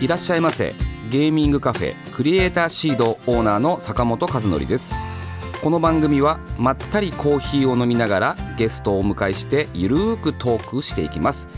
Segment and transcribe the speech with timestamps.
[0.00, 0.74] いらっしゃいませ。
[1.10, 4.96] ゲーミングカフェクリエイターシードオーナーの坂本和則です。
[5.62, 11.48] この番組はまったりコーヒーを飲みながらゲストをお迎えしてゆるーくトークしていきます。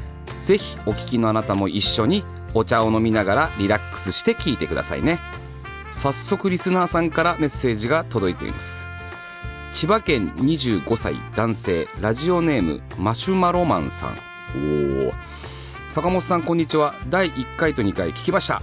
[0.41, 5.19] ぜひお聞きのあなたも一緒にお茶を飲みながらリラックスして聞いてくださいね。
[5.93, 8.87] 早速リスナーさんからメッセージが届いています。
[9.73, 14.11] 千葉県25歳男性ラジオネームマシュマロマンさん。
[14.55, 15.13] おお
[15.97, 16.95] 坂本さんこんにちは。
[17.09, 18.61] 第1回と2回聞きました。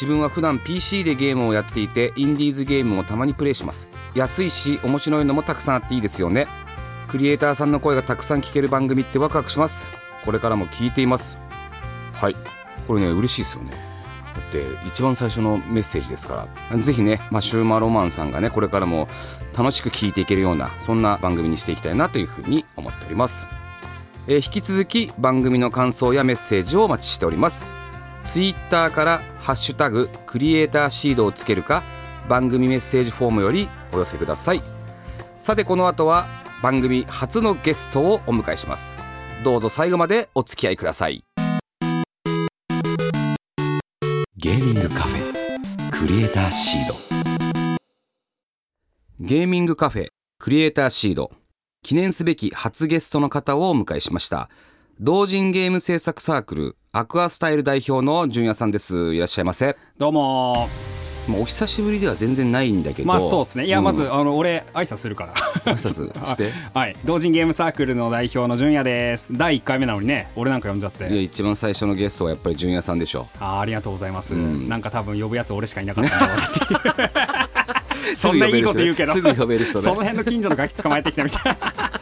[0.00, 3.90] 自分は普段 PC でゲームをやっていてインディーズゲームをたまにプレイします。
[4.14, 6.46] 安いし面白いのもたくさんあっていいですよね。
[7.08, 9.90] クリエイターさんの声がたくさん聞ける番組ってワクワクします。
[10.24, 11.36] これからも聞いています。
[12.14, 12.36] はい。
[12.88, 13.72] これね嬉しいですよね。
[13.72, 16.78] だって一番最初のメッセージですから。
[16.78, 19.08] ぜひねマシューマロマンさんがねこれからも
[19.54, 23.46] 楽しく聞いていけるようなそんな番組にしていきたいなというふうに思っております。
[24.28, 27.68] えー引き続き番組の感想やメッセージをお待ちしております。
[28.24, 31.84] ツイッターから「ハッシュタグクリエイターシード」をつけるか
[32.28, 34.62] 番組メッセージフォームよりお寄せください。
[35.40, 36.26] さてこの後は
[36.60, 38.96] 番組初のゲストをお迎えします。
[39.44, 41.22] どうぞ最後までお付き合いください。
[44.36, 46.94] ゲーミングカフェクリエイターシード。
[49.20, 50.08] ゲーミングカフェ
[50.40, 51.30] クリエイターシード
[51.86, 54.50] 記念すべき初ゲストの方をお迎えしました。
[54.98, 59.14] 同人ゲーム制作サークルアクアスタイル代表の純也さんです。
[59.14, 59.76] いらっしゃいませ。
[59.96, 60.66] どうも。
[61.28, 63.08] もうお久しぶりでは全然ないんだけど。
[63.08, 63.66] まあそうですね。
[63.66, 65.34] いや、んまずあの俺挨拶するから。
[65.34, 66.50] 挨拶 して。
[66.74, 66.96] はい。
[67.04, 69.32] 同人ゲームサークルの代表の純也です。
[69.32, 73.28] 第1回目なのにね俺なんか呼んじゃっいやて一番最初のゲストはやっぱり純也さんでしょ。
[73.38, 74.68] あーありがとうございます、うん。
[74.68, 77.10] なんか多分呼ぶやつ俺しかいなかったんだろうっていう
[78.16, 79.12] そんないいこと言うけど。
[79.12, 81.92] すぐ呼べる人そのね辺の近所のガキ捕まえてきたみたいな。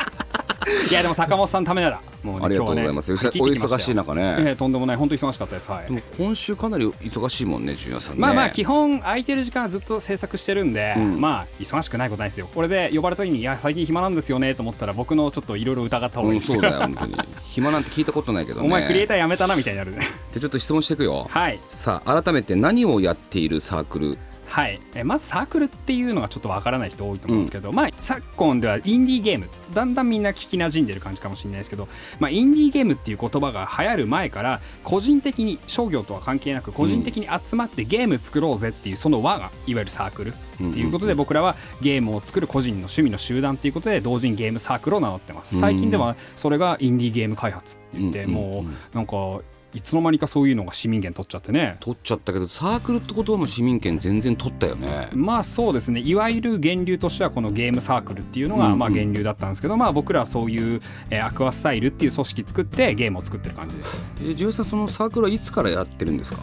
[0.91, 5.71] いやでも坂本さんのためならもう、ね、ありがとうござい今ます、ねお忙しい中ね、えーとんでもない本当忙しかったです。
[5.71, 5.87] はい。
[5.87, 11.21] でも今週かなり忙しいもんね純也さんねまあまあ基本空いてる時間はずっと制作してるんで、うん。
[11.21, 12.49] まあ忙しくないことないですよ。
[12.55, 17.15] これで呼ばれた時に「いや最近暇なんですよね」と思ったら僕のちょっといろいろ疑った方がうん、いいですよ、そうだよ本当に。
[17.51, 18.67] 暇なんて聞いたことないけどね。
[18.67, 19.93] お前クリエイターやめたなみたいになる。
[19.97, 19.99] ね
[20.33, 21.27] でちょっと質問していくよ。
[21.29, 21.61] はい。
[21.69, 24.19] さあ改めて何をやっているサークル
[24.55, 24.81] はい。
[24.95, 31.89] えまずサークルっていうのがちょっとわからない人多いと思うんですけど、まあ昨今ではインディーゲームだんだんみんな聞き馴染んでる感じかもしれないですけど、
[32.21, 45.59] まあ、インディーゲームっていう言葉が流行る前から個人的に商業とは関係なく個人的に集まってゲーム作ろうぜっていうその輪がいわゆるサークルっていうことで僕らはゲームを作る個人の趣味の集団っていうことで同人ゲームサークルを名乗ってます。
[45.59, 48.31] 最近ではそれがインディーゲーム開発って言ってうん。
[48.31, 49.41] もうなんか
[49.75, 51.77] いつの間にかそういうのが市民権取っちゃってね。
[51.81, 55.09] 取っちゃったけどサークルって言葉も市民権全然取ったよね。
[55.13, 56.01] まあそうですね。
[56.01, 58.79] いわゆる源流としてはこのゲームサークルっていうのがうんうん。
[58.79, 60.81] まあ源流だったんですけど、まあ僕らはそういう、
[61.11, 64.15] えーアクアスタイルっていう組織作ってゲームを作ってる感じです。
[64.23, 66.41] え純也さんそのサークルはいつからやってるんですか？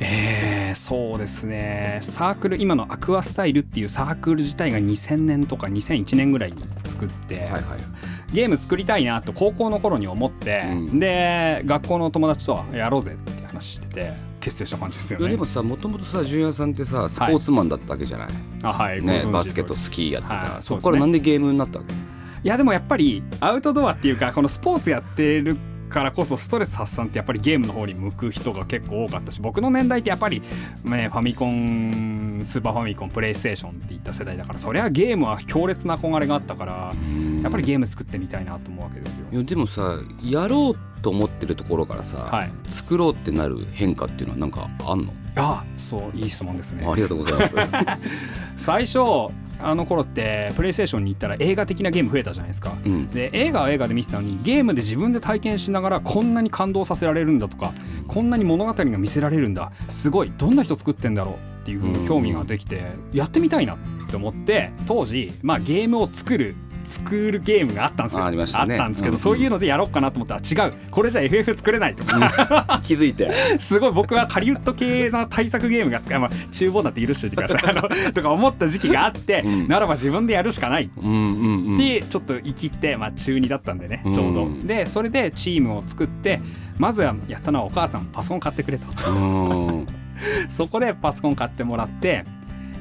[0.00, 1.98] えー、そうですね。
[2.02, 7.62] サークル今のアクアスタイルっていうサークル自体が2000年とか2001年ぐらいに作って、はいはい。
[8.32, 10.98] ゲーム作りたいなと高校の頃に思って、うん。
[10.98, 15.28] で学校の友達とやろうぜって話してて結成した感じですよね。
[15.28, 18.28] でもさもともとさ純也さんってさスポーツマンだったわけじゃない、
[18.62, 19.02] あはい。
[19.02, 20.62] ねご存知バスケとスキーやってた、はい。
[20.62, 21.94] そこからなんでゲームになったわけ？
[21.94, 25.56] いやでもやっぱりアウトドアっていうかこのスポーツやってる
[25.92, 30.42] からこそストレス発散ってやっぱりゲームの方に向く人が結構多かったし僕の年代ってやっぱり、
[30.84, 36.94] ね、ファミコンスーパーファミコンプレイステーションっていった世代だからそりゃゲームは強烈な憧れがあったから
[37.42, 39.26] やっぱりゲーム作ってみたいなと思うわけですよ。
[39.30, 46.86] いやでもさやろうと思ってるところからさ、はい、作ろうってなる変化っていうのはなんかあんの、あそういい質問ですね。
[46.86, 47.56] ありがとうございます。
[48.56, 48.98] 最初
[49.62, 52.76] あの頃ってプレイステーションに行ったら映画的なゲーム増えたじゃないですか。
[52.84, 53.08] うん。
[53.10, 57.72] で映画は映画で見てたのにゲームで自分で体験しながらこんなに感動させられるんだとか
[58.08, 59.72] こんなに物語が見せられるんだ。
[59.88, 60.32] すごい。
[60.36, 63.78] どんな人作ってんだろうっていう興味ができてやってみたいなっ
[64.10, 68.24] て思って当時、まあ、ゲームを作る作るゲームがあったんですよ。
[68.24, 68.74] あありましたね。
[68.74, 70.74] ったんですけど、うんそういうのでやろうかなと思ったら違う。
[70.90, 72.04] これじゃ FF 作れないと。
[72.04, 73.30] か、 気づいて。
[73.58, 77.70] すごい僕はハリウッド系の対策ゲームが使え、まあ、厨房だって許しておいてください。
[77.70, 79.68] あの とか思った時期があって、うん。
[79.68, 80.90] ならば自分でやるしかない。
[80.96, 81.78] うんうんうん。
[81.78, 86.40] でちょっと生きって、まあ、中2だったんでねちょうど、うんでそれでチームを作って
[86.78, 89.10] まずはやったのはお母さんパソコン買ってくれと。
[89.10, 89.86] うん。
[90.48, 92.24] そこでパソコン買ってもらって、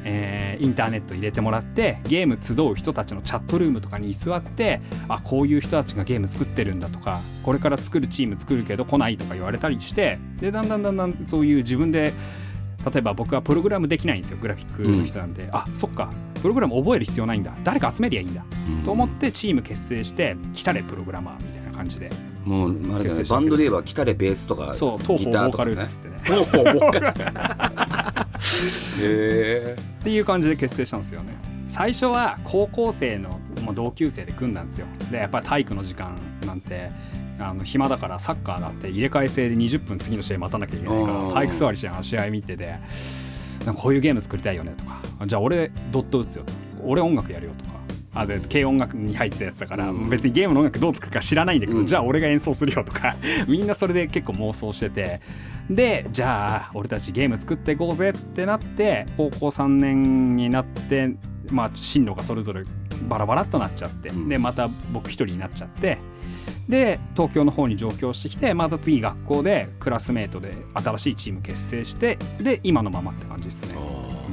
[0.04, 12.14] えーインターネット入れてもらってゲーム集う人たちのチャットルームとかに居座ってあこういう人たちがゲーム作ってるんだとかこれから作るチーム作るけど来ないとか言われたりしてでだんだんだんだんそういう自分で
[12.92, 16.12] 例えば僕はプログラムできないんですよグラフィックの人なんで、あそっか。
[16.42, 17.54] プログラム覚える必要ないんだ。
[17.64, 18.44] 誰か集めりゃいいんだ、
[18.84, 22.10] と思ってチーム結成して来たれプログラマーみたいな感じで。
[22.44, 23.24] もうあれね。
[23.30, 26.22] バンドで言えば来たれベースとかそう東ギターとかねっつってね。
[26.24, 27.00] 東方ボーカ
[27.70, 27.71] ル
[29.02, 31.34] へえっていう感じで結成したんですよね。
[31.70, 33.40] 最初は高校生の
[33.74, 34.88] 同級生で組んだんですよ。
[35.10, 36.92] でやっぱり体育の時間なんて
[37.40, 42.76] あの暇だからサッカーだって入れ替え制で20分次の試合待たなきゃいけないから体育座りしながら試合見てて
[43.66, 46.54] なんかこういうゲーム作りたいよねとかじゃあ俺ドット打つよと
[46.84, 47.72] 俺音楽やるよとか
[48.14, 50.10] あで軽音楽に入ってたやつだから、うん。
[50.10, 51.88] 別にゲームの音楽どう作るか知らないんだけど、うん。
[51.88, 53.16] じゃあ俺が演奏するよとか
[53.48, 55.22] みんなそれで結構妄想してて。
[55.70, 61.16] でじゃあ俺たちゲーム作っていこうぜってなって高校3年になって
[61.50, 62.64] まあ進路がそれぞれ
[63.08, 64.28] バラバラっとなっちゃって、うん。
[64.28, 65.98] でまた僕一人になっちゃって
[66.68, 73.76] で東京の方に上京してきてまた次学校でクラスメートで新しいチーム結成してで今のままって感じですね。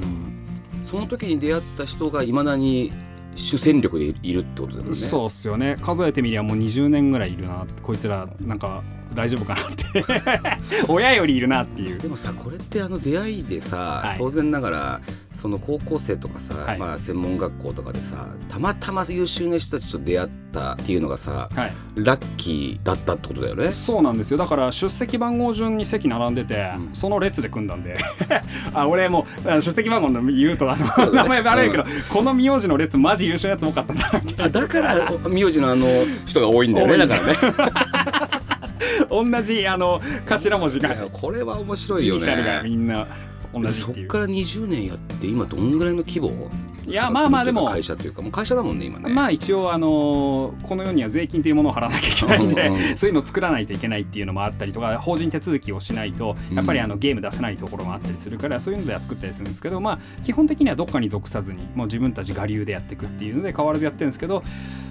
[0.02, 0.84] うん。
[0.84, 2.92] その時に出会った人がいまだに
[3.38, 4.94] 主戦力でいるってことだよね。
[4.94, 5.76] そうっすよね。
[5.80, 8.82] 数えてみりゃもう20年ぐらいいるなこいつらなんか
[9.14, 10.04] 大丈夫かなって。
[10.88, 11.98] 親よりいるなっていう。
[11.98, 14.18] でもさこれってあの出会いでさ、はい。
[14.18, 15.00] 当然ながら
[15.38, 16.78] その高校生とかさ、はい。
[16.78, 21.72] まあ、専門学校とかでさたまたま優秀な人たちと出会ったっていうのがさはい。
[21.94, 23.72] ラッキーだったってことだよね。
[23.72, 24.36] そうなんですよ。
[24.36, 26.90] だから出席番号順に席並んでて、うん。
[26.92, 27.96] その列で組んだんで。
[28.74, 31.12] あ俺もう出席番号の言うとあの、ね。
[31.12, 34.96] 名前バレるけど、この名字の列マジ優秀なやつ多かったんだあだから
[35.28, 35.86] 名字のあの
[36.26, 37.06] 人が多いんだよねだ。
[37.06, 37.38] からね。
[37.56, 39.08] な
[39.38, 40.96] 同じあの頭文字が。
[41.12, 42.76] これは面白イいよニシャルがみね。
[42.76, 43.06] んな
[43.52, 46.50] 同じそってから20年やって今どんぐらいの規模？
[46.86, 49.12] いやまあまあでも会社というかもう会社だもんね今ね。
[49.12, 64.42] まあ一応あのこの世には税金というものを払わなきゃいけないんでうんうんそういうのを作らないといけないっていうのもあったりとか法人手続きをしないとやっぱりあのゲーム出せないところもあったりするからそういうのでは作ったりするんですけどまあ基本的にはどっかに属さずにもう自分たち我流でやっていくっていうので変わらずやってるんですけど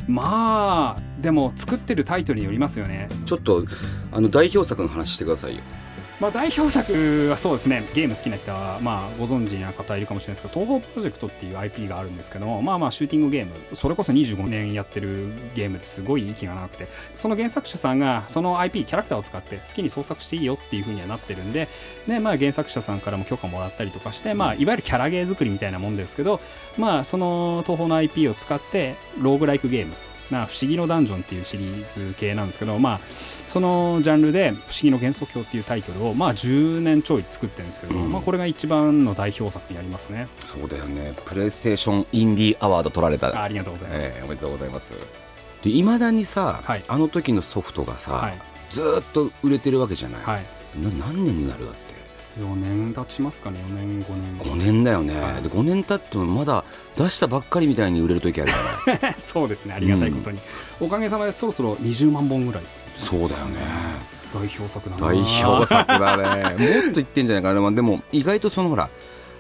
[0.08, 3.10] まあでも作ってるタイトルによりますよね。
[3.26, 3.66] ちょっと
[4.12, 5.62] あの代表作の話してくださいよ。
[6.20, 7.84] まあ、代表作はそうですね。
[7.94, 21.68] ゲーム好きな人はまあご存知な方いるかもしれないですけど東宝プロジェクトっていう IP があるんですけどもまあまあシューティングゲームそれこそ25年やってるゲームですごい息が長くてその原作者さんがその IP キャラクターを使って好きに創作していいよっていう風にはなってるんで
[22.08, 26.40] で、まあ、原作者さんからも許可もらったりとかして、まあ、いわゆるキャラゲー作りみたいなもんですけど
[26.78, 29.94] まあその東宝の IP を使ってローグライクゲーム
[30.30, 33.00] まあ、不思議のダンジョンっていうシリーズ系なんですけど、まあ、
[33.48, 38.12] そのジャンルで「不思議の幻想郷」っていうタイトルを、まあ、10年ちょい作ってるんですけど、うん。
[38.12, 40.28] まあ、これが一番の代表作になりますね。
[40.46, 41.14] そうだよね。
[41.26, 43.28] プレイステーションインディーアワード取られた。
[43.28, 44.94] あありがとうございます、ええおめでとうございます。
[45.64, 46.84] でいまだにさ、はい。
[46.88, 48.58] あの時のソフトがさ、はい。
[48.72, 50.44] ずーっと売れてるわけじゃない、はい、
[50.82, 51.68] な何年になる
[52.38, 54.40] 4年経ちますかね4年5年。
[54.40, 55.42] 5年だよね、はい。
[55.42, 56.64] で5年経ってもまだ
[56.96, 59.16] 出したばっかりみたいに売れる時あるじゃない。
[59.20, 60.40] そうですねありがたいことに、
[60.80, 62.64] おかげさまでそろそろ20万本ぐらい。
[62.98, 63.60] そうだよね。
[64.34, 65.08] 代表作だな。
[65.08, 66.56] 代表作だね。
[66.58, 67.62] もっと言ってんじゃないかな。
[67.62, 68.90] まあでも意外とそのほら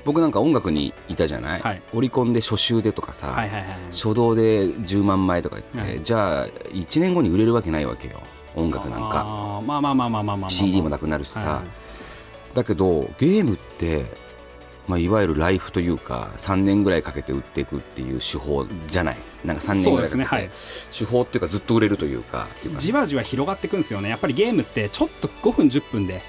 [0.06, 1.82] 僕なんか音楽にいたじゃない、はい。
[1.94, 6.02] オリコンで初週でとかさ、はいはいはい初動で10万枚とか言って、はい。
[6.04, 8.22] じゃあ1年後に売れるわけないわけよ。
[8.56, 9.62] 音楽なんか。
[9.66, 11.87] まあまあまあまあまあまあまあ CD もなくなるしさ、はい
[12.58, 14.06] だけどゲームって、
[14.88, 19.18] まあ、いわゆるライフというか3年ぐらいかけて売っていくっていう手法じゃない？
[19.46, 20.50] なんか3年ぐらいかけて、ですねはい。
[20.98, 22.48] 手法っていうかずっと売れるというか。
[22.80, 24.10] じわじわ広がっていくんですよね。
[24.10, 26.22] やっぱりゲームってちょっと5分10分で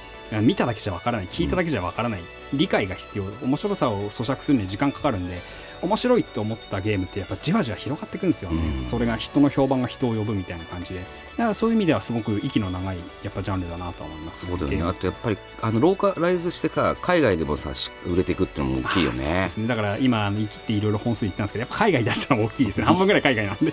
[0.42, 2.20] 見ただけじゃわからない聞いただけじゃわからない、
[2.52, 3.24] 理解が必要。
[3.42, 5.40] 面白さを咀嚼するのに時間かかるんで
[5.82, 8.86] 面白いと思ったゲームってやっぱじわじわ広がっていくんですよね、うん。
[8.86, 11.00] それが人の評判が人を呼ぶみたいな感じで。
[11.00, 14.46] だからそういう意味ではすごく息の長いやっぱジャンルだなとは思います。
[14.46, 14.82] そうだよね。
[14.82, 19.46] あとやっぱりあのローカライズしてか海外でもさし売れていくっていうのも大きいよね。
[19.48, 19.68] すね。
[19.68, 23.72] だから今生きていろいろ本数言ったんですけどやっぱ海外出したの大きいですね半分ぐらい海外なんで。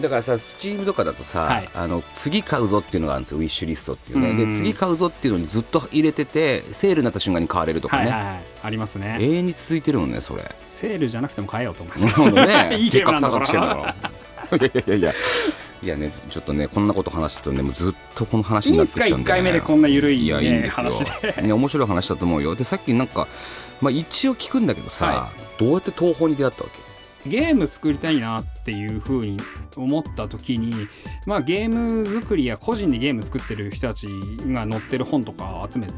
[0.00, 1.70] だからさスチームとかだとさ、はい。
[1.74, 4.36] あの次買うぞっていうのがあるんですよウィッシュリストっていうね、うん。
[4.36, 8.42] で次買うぞっていうのにずっと入れててセールになった瞬間に買われるとかね、はいはいはい。
[8.64, 9.16] ありますね。
[9.18, 10.44] 永遠に続いてるもんねそれ。
[10.66, 12.30] セールじゃなくても買えようと思います
[12.70, 12.76] ね。
[12.78, 13.94] いいせっかく高くしてるんだか
[14.50, 15.14] らいやいやいや。
[15.80, 20.90] いやねちょっとねこんなこと話してるとねもうずっとこの話いいになんって1きちゃうんで、ね、回目でこんな緩い,、いやいいんね、ですよ。
[20.90, 21.04] 話
[21.36, 23.28] でね面白い話だと思うよでさっきなんか、
[23.80, 26.70] まあ、一応聞くんだけどさ、はどうやって東宝に出会ったわ
[27.24, 27.30] け？
[27.30, 29.38] ゲーム作りたいなっていうふうに
[29.76, 30.88] 思った時に、
[31.26, 34.08] まあ、ゲーム作りや個人でゲーム作ってる人たち
[34.46, 35.92] が載ってる本とかを集めて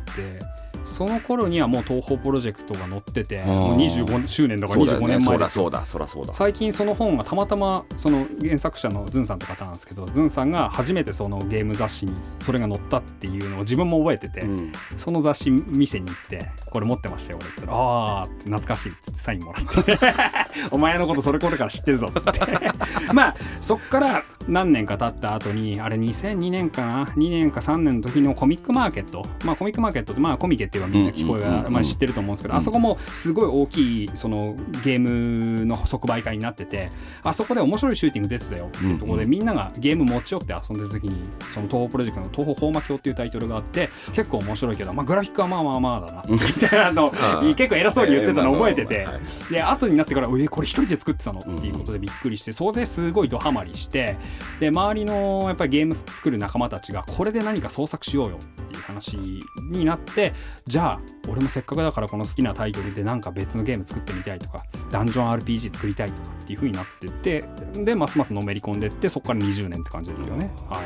[0.90, 3.47] その頃にはもう東宝プロジェクトが載っててー。
[3.47, 5.06] もう25周年だから25そうだよね。
[5.18, 5.64] 年前ですよ。
[5.64, 6.35] そうだそうだそらそうだ。
[6.35, 14.73] 最近その本がたまたまその原作者のズンさんって方なんですけどズンさんが初めてそのゲーム雑誌にそれが載ったっていうのを自分も覚えてて、うん。
[14.97, 19.99] その雑誌店に行って「これ持ってましたよ」俺って言ったら「ああ懐かしい」っつってサインもらって
[20.70, 22.40] 「お前のことそれこれから知ってるぞ」っつって。
[23.14, 29.25] まあそっから何年か経った後にあれ2002年かな？2年か3年の時のコミックマーケット。
[29.44, 36.90] まあコミックマーケットってまあコミケってみんな聞こえがまあ知ってると思うんですけどあそこもすごい大きいそのゲームの即売会になってて
[37.22, 41.22] あそこで面白いシューティング出てたよっていうところでみんながゲーム持ち寄って遊んでる時に
[41.54, 47.10] その東宝プロジェクトの東宝放魔鏡っていうタイトルがあって結構面白いけどまあグラフィックはまあまあまあだなみたいなの
[47.54, 49.06] 結構偉そうに言ってたのを覚えてて。
[49.50, 54.16] で後になってから「えこれ一人で作ってたの?」っていうことでびっくりしてそれですごいドハマりして
[54.58, 60.32] で周りのやっぱりゲーム作る仲間たちがこれで何か創作しようよっていう話になって
[60.67, 67.45] じゃあ俺もせっかくだからこの好きなタイトルでなんか別のゲーム作ってみたいとかダンジョン RPG 作りたいとかっていう風になってって
[67.85, 70.50] でますますのめり込んでってそこから20年って感じですよね。
[70.69, 70.81] は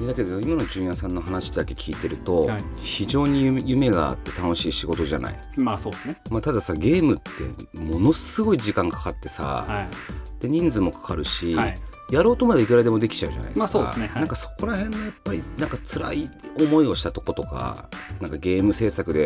[0.00, 2.64] い、だけど今の純也さんの話だけ聞いてると、はい。
[2.76, 6.16] 非常に夢夢があって楽しい仕事じゃない、まあそうですね。
[6.30, 10.42] まあ、たださゲームってものすごい時間かかってさ、はい。
[10.42, 11.74] で人数もかかるし、はい
[12.12, 14.20] やろうとまでいくらでもできちゃうじゃないですか、まあそうですねはい。
[14.20, 17.88] なんかそこら辺のやっぱりなんか辛い思いをしたとことか
[18.20, 19.24] なんかゲーム制作で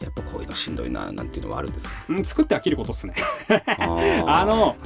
[0.00, 1.94] やっぱこういうのしんどいななんていうのはあるんですか？
[2.08, 3.14] うん作って飽きることっすね。
[3.48, 4.76] あ あの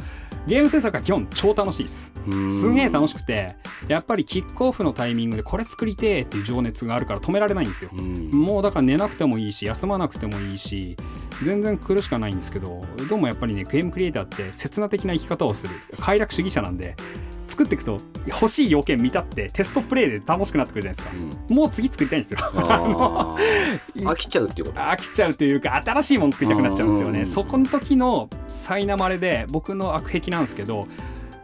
[0.48, 2.10] ゲーム制作は基本超楽しいです。
[2.50, 3.54] すげえ楽しくて
[3.86, 7.90] やっぱりキックオフのタイミングでこれ作りてーっていう情熱があるから止められないんですよ。
[7.92, 10.96] うんもうだから寝なくてもいいし休まなくてもいいし
[11.42, 16.96] 全然苦しかないんですけどどうもやっぱりねゲームクリエイターって刹那的な生き方をする快楽主義者なんで
[17.48, 21.16] 作っていくと欲しい要件満たってテストプレイで楽しくなってくるじゃないですか。
[21.48, 21.56] うん。
[21.56, 22.38] もう次作りたいんですよ。
[23.96, 24.80] 飽きちゃうっていうこと？
[24.80, 30.86] 飽きちゃうというか新しいもの作りたくなっちゃうんですようんねそこの時の苛まれで僕の悪癖なんですけど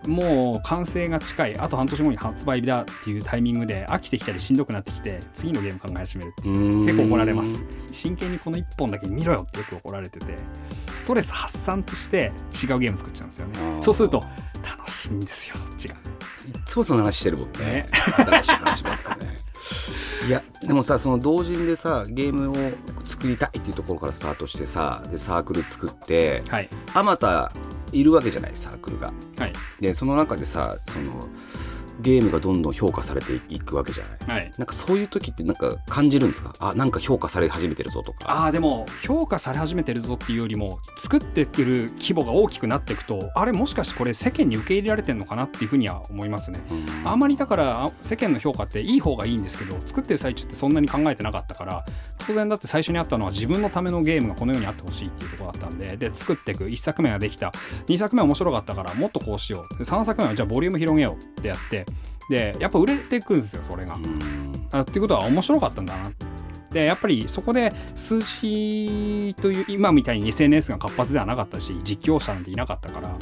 [0.06, 6.56] もう完成が近いあと半年後に発売日だっていうタイミングで飽きてきたりしんどくなってきて次のゲーム考え始めるっていう。
[6.84, 7.64] 結結構怒られます。
[7.90, 10.26] 真剣にこの1本だけ見ろよってよく怒られてて
[11.04, 13.82] ストレス発散として違うゲーム作っちゃうんですよね。
[13.82, 14.24] そうすると
[14.62, 15.94] 楽しいんですよそっちが。
[15.96, 15.98] い
[16.64, 17.86] つもその話してるもんねね。
[17.92, 19.36] 新しい話ばっかね。
[20.26, 22.72] いやでもさその同人でさゲームを
[23.04, 26.70] 作りたいっていうところからスタートしてさでサークル作ってはい。
[26.94, 27.52] あまた
[27.92, 29.12] いるわけじゃないサークルが。
[29.38, 29.52] はい。
[29.80, 31.28] でその中でさその
[32.00, 34.38] ゲームがどんどん評価されていくわけじゃない。
[34.38, 36.52] はいなんかそういう時ってなんか感じるんですか？
[36.58, 38.46] あなんか評価され始めてるぞとか。
[38.46, 46.60] あーでも評価され始めてるぞっていうよりも作ってくる規模が大きくなっていくとあれもしかしてこれ世間に受け入れられてるのかなっていうふうには思いますね。
[46.70, 51.84] うんあんまりだからあ世間の評価っていい方がいいんですけど作ってる最中ってそんなに考えてなかったから
[52.26, 57.52] 当然だって最初にあったのは自分のためのゲームがこのようにあってほしいっていうところだったんでで作っていく1作目ができた
[57.86, 61.83] 2作目は面白かったからもっとこうしようで3作目はじゃあボリューム広げようってやって
[62.28, 63.94] でやっぱ売れていくんですよそれが。
[63.94, 66.10] うんあっていうことは面白かったんだな
[66.72, 73.16] でやっぱりそこで数字という今みたいに SNS が活発ではなかったし実況者なんていなかったから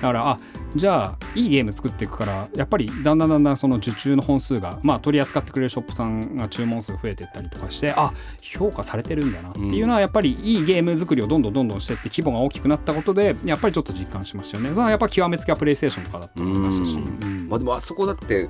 [0.00, 0.36] だからあ
[0.74, 8.12] じゃあいいゲーム作っていくからやっぱりだんだんだんだんその受注の本数がまあ取り扱ってくれるショップさんが注文数増えていったりとかしてあ
[8.42, 14.70] 評価されてるんだなっていうのはやっぱりいいゲーム作りをどんどんどんどんしていって規模が大きくなったことでやっぱりちょっと実感しましたよね。
[14.70, 16.78] それはやっぱ極めつけはプレイステーションとかだと思いまし。
[16.78, 16.96] たし、
[17.48, 18.48] まあでもあそこだって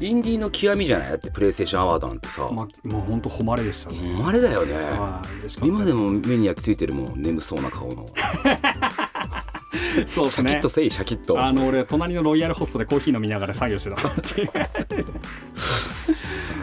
[0.00, 1.08] インディーの極みじゃない？
[1.10, 3.98] だってプレイステーションアワードなんてさ、まあ、もう本当誉れでしたね。
[3.98, 5.38] 生まれだよね、はい。
[5.38, 8.06] 嬉しかった今でも目に焼き付いてるもん眠そうな顔の
[10.06, 10.50] そうですね。
[10.50, 10.68] シャキッと。
[10.68, 11.40] せいシャキッと。
[11.40, 14.10] あの俺隣のロイヤルホストでコーヒー飲みながら作業してた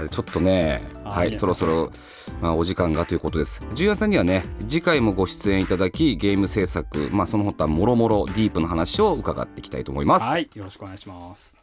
[0.09, 1.91] ちょっとねはいそろそろ、
[2.41, 3.65] まあ、お時間がということです。
[3.73, 11.55] 十夜さんにはね次回もご出演いただきゲーム制作まあその他もろもろディープの話を伺っていきたいと思います、はいよろしくお願いします。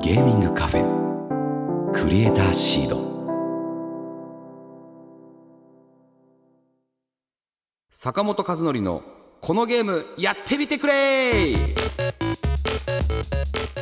[0.00, 3.10] ゲーミングカフェクリエイターシード。
[7.90, 9.02] 坂本和則の
[9.40, 11.54] このゲームやってみてくれ。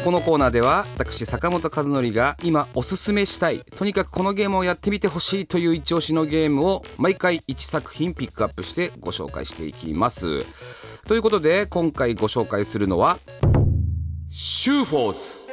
[0.05, 10.47] このコーナーでは私坂本和則が今おすすめしたいとにかくこのゲームをやってみてほしいという一押しのゲームを毎回1作品ピックアップしてご紹介していきます。
[11.07, 13.19] ということで今回ご紹介するのは
[14.31, 15.47] シューフォース。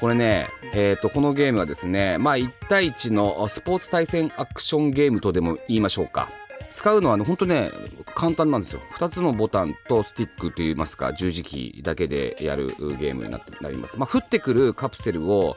[0.00, 6.28] これね、えー、とこのゲームはですね、まあ、1対1のスポーツ対戦アクションゲームとでも言いましょうか。
[6.74, 7.70] 使うのはね本当ね
[8.16, 8.80] 簡単なんですよ。
[8.98, 15.56] 2つのボタンとスティックといいますか十字キーだけでやるゲームになってなります、まあ、降ってくるカプセルを、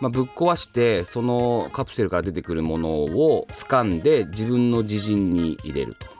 [0.00, 6.11] まあ、ぶっ壊してそのカプセルから出てくるものを掴んで自分の自陣に入れると。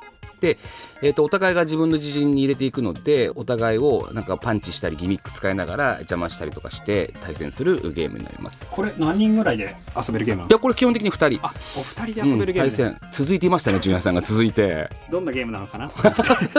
[1.04, 8.66] えーと、お互いが自分の自陣に入れていくのでお互いをなんかパンチしたりギミック使いながら邪魔したりとかして対戦するゲームになります。
[8.70, 11.46] これ何人ぐらいで遊べるゲームいやこれ基本的に2人。
[11.46, 12.74] あお二人で遊べるゲーム、ね。
[12.74, 13.00] うん、対戦。
[13.12, 14.88] 続いていましたねジュニアさんが続いて。
[15.10, 15.90] どんなゲームなのかな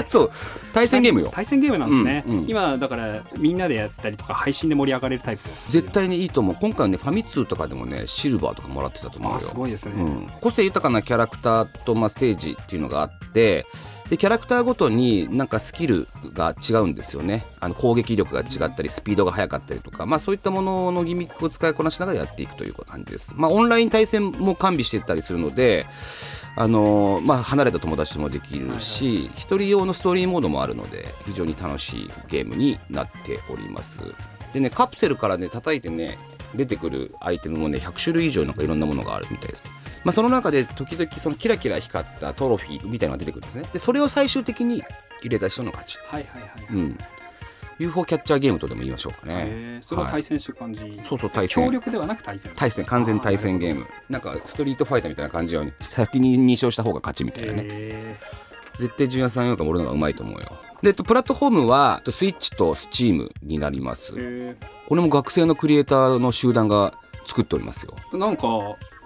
[0.08, 0.32] そう。
[0.74, 1.30] 対戦ゲームよ。
[1.34, 6.58] 対戦ゲームなんですね、うんうん、今だからみんなでやったりとか配信で盛り上がれるタイプです絶対にいいと思う。
[6.60, 9.40] 今回ねファミ通とかでもねシルバーとかもらってたと思うよ。
[9.40, 9.94] すごいですね、
[10.42, 13.66] 個性豊かなキャラクターと、まあ、ステージっていうのがあって
[14.10, 17.46] でキャラクターごとになんかスキルが違うんですよね。
[17.60, 25.86] あの攻撃力が違ったりスピードが速かったりとか、まあ、そういったもののギミックを使いこなしながらやっていくという感じです、まあ、オンライン対戦も完備していたりするので
[26.56, 34.00] あのまあ、離れた友達ともできるし、はいはい、1人用のストーリーモードもあるので非常に楽しいゲームになっております。
[34.54, 36.16] でねカプセルからね叩いてね
[36.54, 39.64] 出てくるアイテムもね100種類以上なんかいろんなものがあるみたいです
[40.04, 43.66] まあ、その中で時々そのキラキラ光ったトロフィーみたいなのが出てくるんですね。
[43.72, 44.84] でそれを最終的に
[45.22, 45.98] 入れた人の勝ち。
[46.08, 46.98] はいはいはい、うん。
[47.80, 49.80] UFO キャッチャーゲームとでも言いましょうかね。
[49.82, 51.66] それは対戦してる感じ、はい、そうそう対戦。
[51.66, 52.52] 協力ではなく対戦。
[52.56, 53.86] 対戦完全対戦ゲーム。
[54.10, 58.18] なんかストリートファイターみたいな感じように先に2勝した方が勝ちみたいなね。
[58.78, 60.52] 絶対ジュニアさんよりか俺の方がうまいと思うよ。
[60.82, 64.12] でプラットフォームはスイッチとスチームになります。
[64.88, 66.94] これも学生のクリエイターの集団が
[67.28, 67.96] 作っておりますよ。
[68.18, 68.48] なんか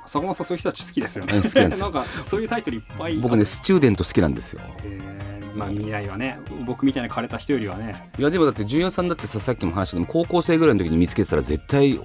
[0.08, 1.42] 坂本さんそういう人たち好きですよね。
[1.42, 3.16] 好きなんです なんかそういうタイトルいっぱい。
[3.18, 4.62] 僕ねスチューデント好きなんですよ。
[5.56, 8.10] まあ未来はね僕みたいな枯れた人よりはね。
[8.18, 12.00] いやでもだってジュニアさんだってささっきも話しても高校生ぐらいの時に見つけてたら絶対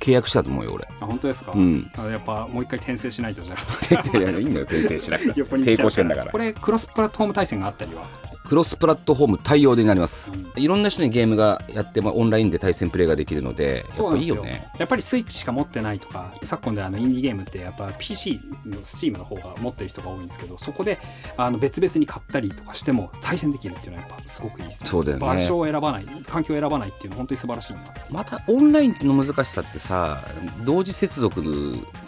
[0.00, 0.86] 契約したと思うよ俺。
[1.00, 4.16] あ本当ですか、うん、やっぱもう一回転生しないとじゃあ。
[4.18, 6.32] いやいいんだよ転生しなくて 成功してんだから。
[6.32, 8.02] これクロスプラットフォーム対戦があったりは？
[8.48, 14.66] クロスプラットフォーム対応でなります、うん、いろんな人にゲームがやって、まあ、オンラインで対戦プレイができるのでやっぱいいよね。
[14.78, 20.98] やっぱりスイッチしか持ってないとか昨今であのインディーゲームってやっぱ PC のスチームの方が持ってる人が多いんですけどそこで
[21.36, 24.88] あの別々に買ったりとかしても対戦できるっていうのはやっぱすごくいいですね。
[24.88, 25.26] そうだよね。
[25.26, 27.80] 場所を選ばない環境を選ばないっていうのは本当に素晴らしいな。
[28.10, 30.18] またオンラインの難しさってさ
[30.64, 31.42] 同時接続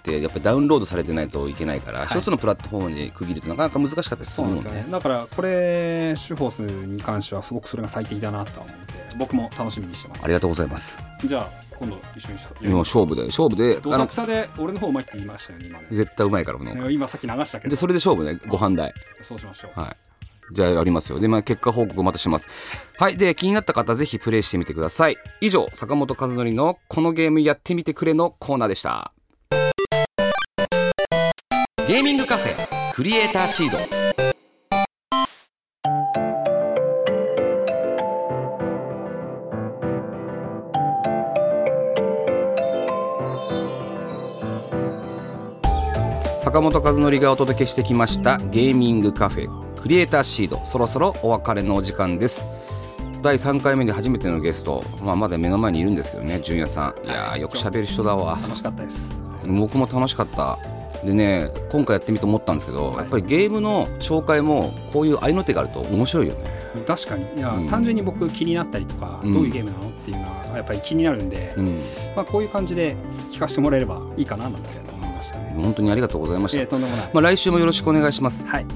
[0.00, 4.86] ってやっぱりダウンロードされてないといけないから、はい、一つのプラットフォームで区切るとなかなか難しかったりするんですよね。
[4.90, 10.24] だからこれシュフォースに関してはすごくそれが最適だなと思って僕も楽しみにしてます。
[10.24, 10.98] ありがとうございます。
[11.24, 15.86] じゃあ今度一緒に今勝負で勝負でどさくさで俺の方うまいって言いましたよね今ね。
[15.90, 16.92] 絶対うまいからね。
[16.92, 17.70] 今さっき流したけど。
[17.70, 18.38] でそれで勝負ね。
[18.48, 18.92] ご飯代。
[19.22, 19.80] そうしましょう。
[19.80, 19.96] はい。
[20.52, 21.20] じゃあやりますよ。
[21.20, 22.48] で、まあ、結果報告またします。
[22.98, 23.16] はい。
[23.16, 25.16] で気になった方ぜひプレイしてみてください。
[25.40, 29.12] 以上坂本和則のこのゲームやってみてくれのコーナーでした
[31.90, 33.78] ゲーミングカフェクリエイターシード。
[46.38, 50.64] 坂本和則がお届けしてきましたゲーミングカフェクリエイターシード。
[50.64, 52.44] そろそろお別れのお時間です。
[53.20, 57.04] 第3回目で初めてのゲスト、まあ、まだ目の前にいるんですけどね純也さん。
[57.04, 58.38] いやよく喋る人だわ。
[58.40, 59.18] 楽しかったです。
[59.48, 60.56] 僕も楽しかった
[61.04, 66.60] でね今回やってみて思ったんですけど、はい、やっぱりゲームの紹介もこういう合いの手があると面白いよね。
[66.86, 67.24] 確かに。
[67.36, 71.80] いや、うん、単純に僕気になったりとか、うん、どういうゲームなのっていうのはやっぱり気になるんで、うん、
[72.14, 72.96] まあ、こういう感じで
[73.30, 74.90] 聞かせてもらえればいいかななんて
[75.60, 76.78] 本当にありがとうございました、えー、
[77.12, 78.66] まあ、来週もよろしくお願いします、はい、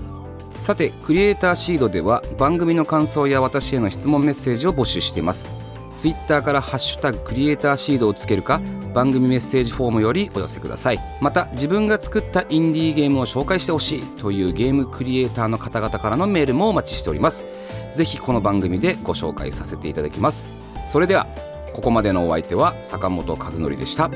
[0.58, 5.48] さてクリエイターシードでは番組の感想や私への質問メッセージを募集しています
[5.96, 8.60] ツイッターからハッシュタグクリエイターシードをつけるか
[8.92, 11.00] 番組メッセージフォームよりお寄せください。
[11.20, 17.46] また自分が作ったインディーゲームを紹介してほしいというゲームクリエイターの方々からのメールもお待ちしております。
[17.92, 20.52] ぜひこの番組でご紹介させていただきます。
[20.88, 21.26] それでは
[21.72, 24.10] ここまでのお相手は坂本和則でした。